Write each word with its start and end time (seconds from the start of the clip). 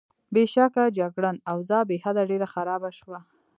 بېشکه، 0.33 0.83
جګړن: 0.97 1.35
اوضاع 1.51 1.81
بېحده 1.89 2.21
ډېره 2.29 2.47
خرابه 2.53 2.89
شوه. 2.99 3.19